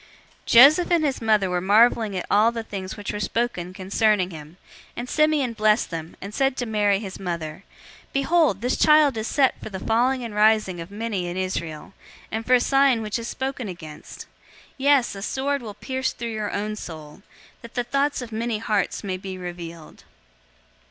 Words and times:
002:033 0.45 0.45
Joseph 0.47 0.89
and 0.91 1.05
his 1.05 1.21
mother 1.21 1.47
were 1.47 1.61
marveling 1.61 2.17
at 2.17 2.27
the 2.27 2.63
things 2.63 2.97
which 2.97 3.13
were 3.13 3.19
spoken 3.19 3.71
concerning 3.71 4.31
him, 4.31 4.57
002:034 4.95 4.95
and 4.97 5.07
Simeon 5.09 5.53
blessed 5.53 5.91
them, 5.91 6.15
and 6.19 6.33
said 6.33 6.57
to 6.57 6.65
Mary, 6.65 6.97
his 6.97 7.19
mother, 7.19 7.63
"Behold, 8.11 8.61
this 8.61 8.77
child 8.77 9.15
is 9.15 9.27
set 9.27 9.61
for 9.61 9.69
the 9.69 9.79
falling 9.79 10.23
and 10.23 10.33
the 10.33 10.37
rising 10.37 10.81
of 10.81 10.89
many 10.89 11.27
in 11.27 11.37
Israel, 11.37 11.93
and 12.31 12.47
for 12.47 12.55
a 12.55 12.59
sign 12.59 13.03
which 13.03 13.19
is 13.19 13.27
spoken 13.27 13.67
against. 13.67 14.21
002:035 14.21 14.25
Yes, 14.79 15.13
a 15.13 15.21
sword 15.21 15.61
will 15.61 15.75
pierce 15.75 16.13
through 16.13 16.31
your 16.33 16.49
own 16.49 16.75
soul, 16.75 17.21
that 17.61 17.75
the 17.75 17.83
thoughts 17.83 18.23
of 18.23 18.31
many 18.31 18.57
hearts 18.57 19.03
may 19.03 19.17
be 19.17 19.37
revealed." 19.37 20.03